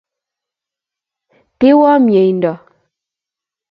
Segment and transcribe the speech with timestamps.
[1.59, 2.51] Tewo mieindo.